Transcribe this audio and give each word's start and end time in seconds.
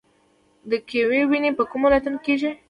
د 0.69 0.71
کیوي 0.89 1.21
ونې 1.25 1.51
په 1.57 1.63
کومو 1.69 1.85
ولایتونو 1.87 2.17
کې 2.19 2.23
کیږي؟ 2.25 2.51